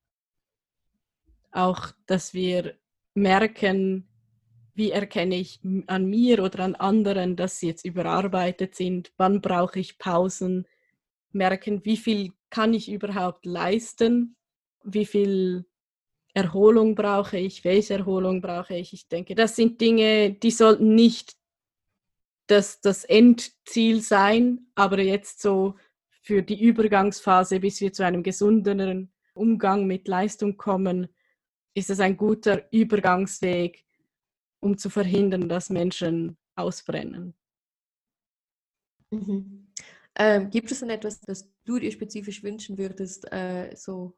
[1.51, 2.77] auch, dass wir
[3.15, 4.07] merken,
[4.75, 9.79] wie erkenne ich an mir oder an anderen, dass sie jetzt überarbeitet sind, wann brauche
[9.79, 10.67] ich Pausen,
[11.34, 14.36] merken, wie viel kann ich überhaupt leisten,
[14.84, 15.65] wie viel
[16.34, 18.94] Erholung brauche ich, welche Erholung brauche ich.
[18.94, 21.36] Ich denke, das sind Dinge, die sollten nicht
[22.48, 25.76] das, das Endziel sein, aber jetzt so
[26.22, 31.08] für die Übergangsphase, bis wir zu einem gesunderen Umgang mit Leistung kommen,
[31.74, 33.86] ist es ein guter Übergangsweg,
[34.60, 37.34] um zu verhindern, dass Menschen ausbrennen.
[39.12, 39.61] Mhm.
[40.15, 44.17] Ähm, gibt es denn etwas, das du dir spezifisch wünschen würdest, äh, so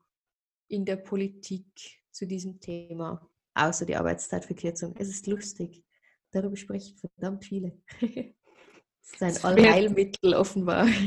[0.68, 1.66] in der Politik
[2.12, 4.96] zu diesem Thema, außer die Arbeitszeitverkürzung?
[4.98, 5.84] Es ist lustig.
[6.32, 7.78] Darüber sprechen verdammt viele.
[9.06, 10.88] Es ist ein Allheilmittel offenbar.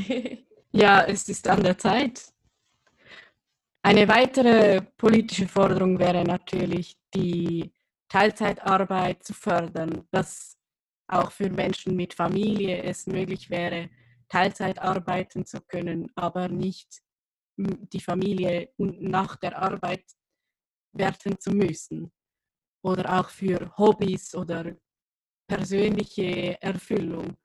[0.71, 2.21] Ja, es ist an der Zeit.
[3.81, 7.71] Eine weitere politische Forderung wäre natürlich die
[8.09, 10.57] Teilzeitarbeit zu fördern, dass
[11.07, 13.89] auch für Menschen mit Familie es möglich wäre,
[14.29, 17.01] Teilzeit arbeiten zu können, aber nicht
[17.57, 20.05] die Familie nach der Arbeit
[20.93, 22.11] werten zu müssen.
[22.83, 24.75] Oder auch für Hobbys oder
[25.47, 27.37] persönliche Erfüllung.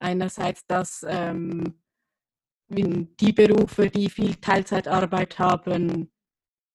[0.00, 1.80] Einerseits, dass ähm,
[2.68, 6.12] die Berufe, die viel Teilzeitarbeit haben,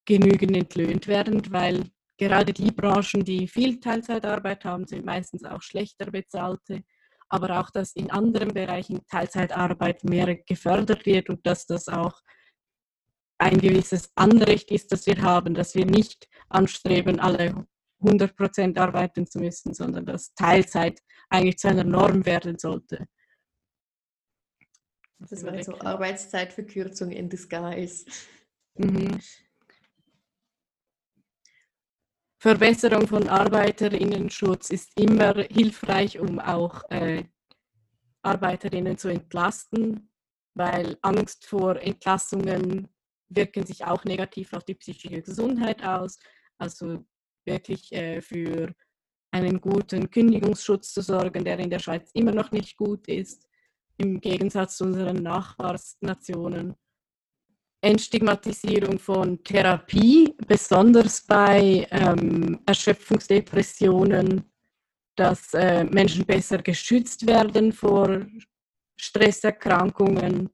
[0.05, 6.11] genügend entlöhnt werden, weil gerade die Branchen, die viel Teilzeitarbeit haben, sind meistens auch schlechter
[6.11, 6.83] bezahlte,
[7.29, 12.21] aber auch, dass in anderen Bereichen Teilzeitarbeit mehr gefördert wird und dass das auch
[13.37, 17.67] ein gewisses Anrecht ist, das wir haben, dass wir nicht anstreben, alle
[18.01, 23.07] 100 Prozent arbeiten zu müssen, sondern dass Teilzeit eigentlich zu einer Norm werden sollte.
[25.19, 28.05] Das wäre so Arbeitszeitverkürzung in disguise.
[28.75, 29.19] Mhm.
[32.45, 37.23] Verbesserung von Arbeiterinnenschutz ist immer hilfreich, um auch äh,
[38.21, 40.11] Arbeiterinnen zu entlasten,
[40.53, 42.87] weil Angst vor Entlassungen
[43.29, 46.19] wirken sich auch negativ auf die psychische Gesundheit aus.
[46.59, 47.03] Also
[47.45, 48.75] wirklich äh, für
[49.31, 53.49] einen guten Kündigungsschutz zu sorgen, der in der Schweiz immer noch nicht gut ist,
[53.97, 56.75] im Gegensatz zu unseren Nachbarsnationen.
[57.85, 64.43] Entstigmatisierung von Therapie, besonders bei ähm, Erschöpfungsdepressionen,
[65.15, 68.25] dass äh, Menschen besser geschützt werden vor
[68.97, 70.49] Stresserkrankungen,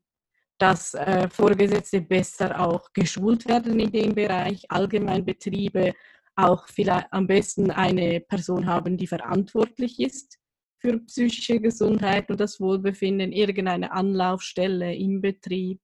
[0.58, 5.94] dass äh, Vorgesetzte besser auch geschult werden in dem Bereich, Allgemeinbetriebe
[6.36, 10.38] auch vielleicht am besten eine Person haben, die verantwortlich ist
[10.80, 15.80] für psychische Gesundheit und das Wohlbefinden, irgendeine Anlaufstelle im Betrieb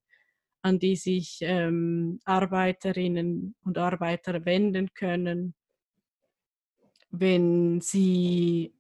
[0.62, 5.54] an die sich ähm, Arbeiterinnen und Arbeiter wenden können,
[7.10, 8.74] wenn sie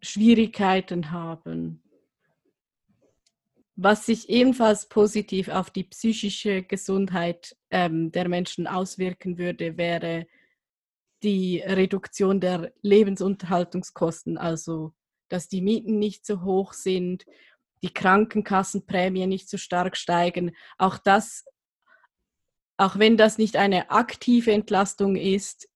[0.00, 1.82] Schwierigkeiten haben.
[3.74, 10.26] Was sich ebenfalls positiv auf die psychische Gesundheit ähm, der Menschen auswirken würde, wäre
[11.22, 14.94] die Reduktion der Lebensunterhaltungskosten, also
[15.28, 17.24] dass die Mieten nicht so hoch sind
[17.82, 20.54] die Krankenkassenprämie nicht so stark steigen.
[20.78, 21.44] Auch das,
[22.76, 25.68] auch wenn das nicht eine aktive Entlastung ist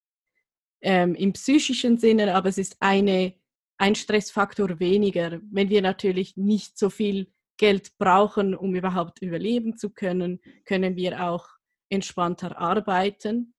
[0.81, 3.35] ähm, im psychischen Sinne, aber es ist eine,
[3.79, 5.41] ein Stressfaktor weniger.
[5.51, 11.25] Wenn wir natürlich nicht so viel Geld brauchen, um überhaupt überleben zu können, können wir
[11.25, 11.49] auch
[11.89, 13.55] entspannter arbeiten,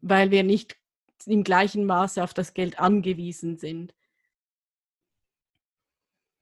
[0.00, 0.76] weil wir nicht
[1.26, 3.94] im gleichen Maße auf das Geld angewiesen sind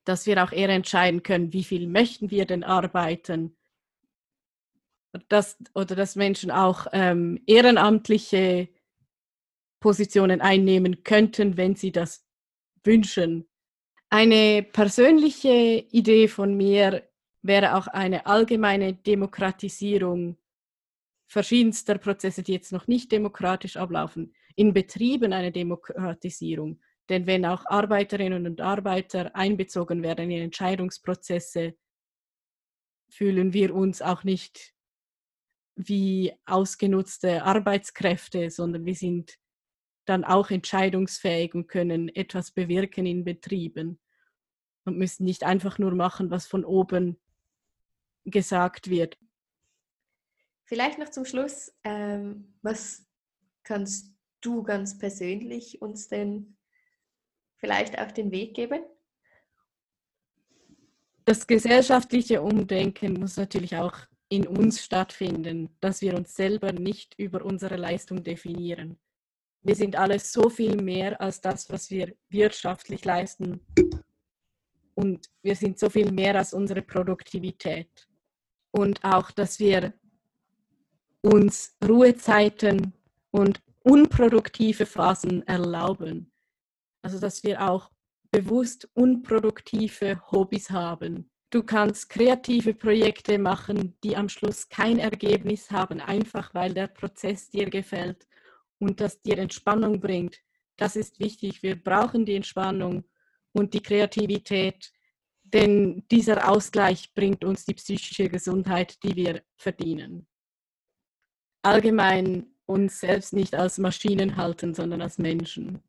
[0.09, 3.54] dass wir auch eher entscheiden können, wie viel möchten wir denn arbeiten.
[5.28, 8.68] Dass, oder dass Menschen auch ähm, ehrenamtliche
[9.80, 12.26] Positionen einnehmen könnten, wenn sie das
[12.84, 13.48] wünschen.
[14.11, 17.06] Eine persönliche Idee von mir
[17.42, 20.38] wäre auch eine allgemeine Demokratisierung
[21.26, 26.80] verschiedenster Prozesse, die jetzt noch nicht demokratisch ablaufen, in Betrieben eine Demokratisierung.
[27.09, 31.74] Denn wenn auch Arbeiterinnen und Arbeiter einbezogen werden in Entscheidungsprozesse,
[33.09, 34.74] fühlen wir uns auch nicht
[35.74, 39.38] wie ausgenutzte Arbeitskräfte, sondern wir sind
[40.04, 43.98] dann auch entscheidungsfähig und können etwas bewirken in Betrieben
[44.84, 47.18] und müssen nicht einfach nur machen, was von oben
[48.24, 49.18] gesagt wird.
[50.64, 53.06] Vielleicht noch zum Schluss, ähm, was
[53.62, 56.57] kannst du ganz persönlich uns denn
[57.59, 58.80] vielleicht auf den Weg geben?
[61.24, 63.94] Das gesellschaftliche Umdenken muss natürlich auch
[64.30, 68.98] in uns stattfinden, dass wir uns selber nicht über unsere Leistung definieren.
[69.62, 73.61] Wir sind alles so viel mehr als das, was wir wirtschaftlich leisten.
[74.94, 78.09] Und wir sind so viel mehr als unsere Produktivität.
[78.70, 79.94] Und auch, dass wir
[81.22, 82.92] uns Ruhezeiten
[83.30, 86.32] und unproduktive Phasen erlauben.
[87.09, 87.90] Also dass wir auch
[88.30, 91.30] bewusst unproduktive Hobbys haben.
[91.48, 97.48] Du kannst kreative Projekte machen, die am Schluss kein Ergebnis haben, einfach weil der Prozess
[97.48, 98.28] dir gefällt
[98.78, 100.38] und das dir Entspannung bringt.
[100.76, 101.62] Das ist wichtig.
[101.62, 103.04] Wir brauchen die Entspannung
[103.52, 104.92] und die Kreativität,
[105.44, 110.26] denn dieser Ausgleich bringt uns die psychische Gesundheit, die wir verdienen.
[111.62, 115.82] Allgemein uns selbst nicht als Maschinen halten, sondern als Menschen.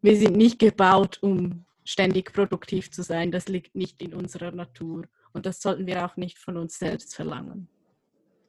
[0.00, 3.30] Wir sind nicht gebaut, um ständig produktiv zu sein.
[3.30, 5.08] Das liegt nicht in unserer Natur.
[5.32, 7.68] Und das sollten wir auch nicht von uns selbst verlangen.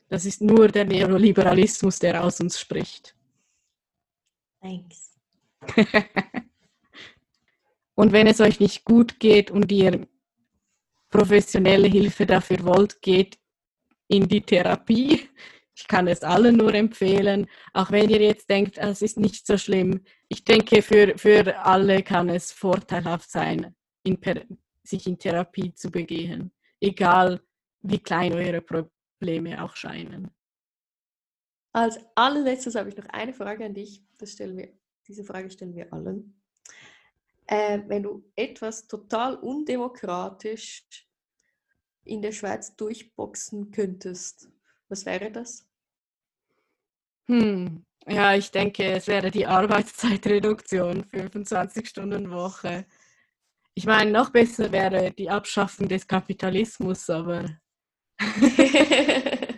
[0.09, 3.15] Das ist nur der Neoliberalismus, der aus uns spricht.
[4.61, 5.17] Thanks.
[7.95, 10.07] und wenn es euch nicht gut geht und ihr
[11.09, 13.39] professionelle Hilfe dafür wollt, geht
[14.07, 15.29] in die Therapie.
[15.75, 19.57] Ich kann es allen nur empfehlen, auch wenn ihr jetzt denkt, es ist nicht so
[19.57, 20.01] schlimm.
[20.31, 24.17] Ich denke, für, für alle kann es vorteilhaft sein, in,
[24.83, 27.41] sich in Therapie zu begehen, egal
[27.81, 30.29] wie klein eure Probleme auch scheinen.
[31.71, 34.03] Als allerletztes habe ich noch eine Frage an dich.
[34.17, 34.71] Das stellen wir,
[35.07, 36.39] diese Frage stellen wir allen.
[37.47, 40.85] Äh, wenn du etwas total undemokratisch
[42.03, 44.47] in der Schweiz durchboxen könntest,
[44.89, 45.67] was wäre das?
[47.27, 47.85] Hm.
[48.07, 52.85] Ja, ich denke, es wäre die Arbeitszeitreduktion, 25 Stunden Woche.
[53.75, 57.45] Ich meine, noch besser wäre die Abschaffung des Kapitalismus, aber,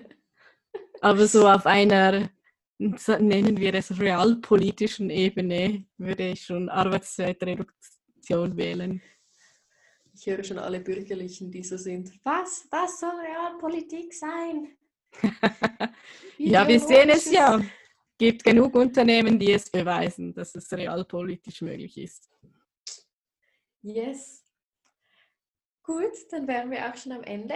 [1.02, 2.30] aber so auf einer,
[2.78, 9.02] nennen wir es realpolitischen Ebene, würde ich schon Arbeitszeitreduktion wählen.
[10.14, 12.12] Ich höre schon alle Bürgerlichen, die so sind.
[12.24, 12.68] Was?
[12.70, 14.78] Was soll Realpolitik sein?
[16.38, 17.62] ja, wir sehen es ja.
[18.22, 22.30] Es gibt genug Unternehmen, die es beweisen, dass es realpolitisch möglich ist.
[23.82, 24.46] Yes.
[25.82, 27.56] Gut, dann wären wir auch schon am Ende.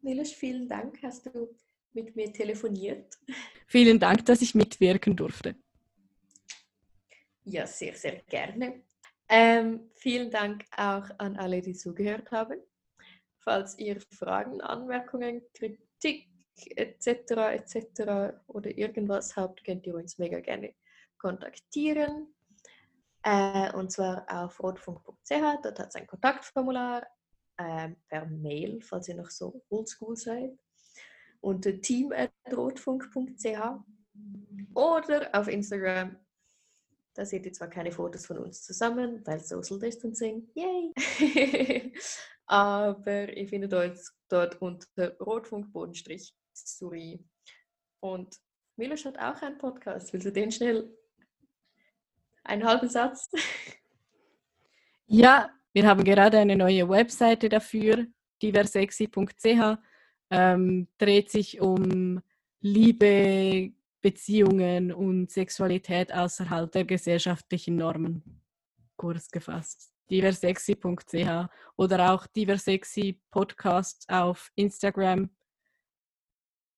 [0.00, 1.54] Milos, vielen Dank, hast du
[1.92, 3.16] mit mir telefoniert.
[3.68, 5.54] Vielen Dank, dass ich mitwirken durfte.
[7.44, 8.82] Ja, sehr, sehr gerne.
[9.28, 12.60] Ähm, vielen Dank auch an alle, die zugehört haben.
[13.38, 16.28] Falls ihr Fragen, Anmerkungen, Kritik
[16.64, 17.52] etc.
[17.52, 18.38] etc.
[18.46, 20.74] oder irgendwas habt, könnt ihr uns mega gerne
[21.18, 22.34] kontaktieren.
[23.22, 27.06] Äh, und zwar auf rotfunk.ch, dort hat es ein Kontaktformular
[27.56, 30.56] äh, per Mail, falls ihr noch so oldschool seid,
[31.40, 33.84] unter team.rotfunk.ch
[34.74, 36.16] oder auf Instagram.
[37.14, 41.92] Da seht ihr zwar keine Fotos von uns zusammen, weil Social Distancing, yay!
[42.46, 46.34] Aber ihr findet uns dort unter Rotfunk-Bodenstrich
[46.64, 47.24] Suri.
[48.00, 48.38] Und
[48.76, 50.12] Milos hat auch einen Podcast.
[50.12, 50.94] Willst du den schnell
[52.44, 53.30] einen halben Satz?
[55.08, 58.06] Ja, wir haben gerade eine neue Webseite dafür,
[58.42, 59.78] diversexy.ch.
[60.30, 62.20] Ähm, dreht sich um
[62.60, 68.42] Liebe, Beziehungen und Sexualität außerhalb der gesellschaftlichen Normen.
[68.96, 69.92] Kurz gefasst.
[70.10, 75.30] diversexy.ch oder auch diversexy Podcast auf Instagram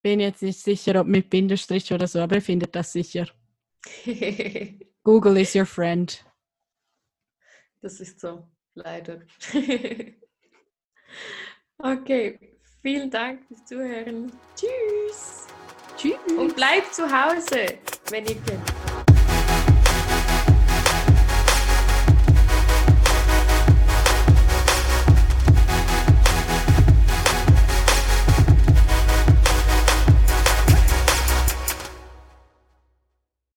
[0.08, 3.28] bin jetzt nicht sicher, ob mit Bindestrich oder so, aber ihr findet das sicher.
[5.04, 6.24] Google is your friend.
[7.82, 9.20] Das ist so, leider.
[11.78, 12.38] okay,
[12.80, 14.32] vielen Dank fürs Zuhören.
[14.56, 15.46] Tschüss.
[15.98, 16.16] Tschüss.
[16.38, 17.78] Und bleibt zu Hause,
[18.08, 18.77] wenn ihr könnt.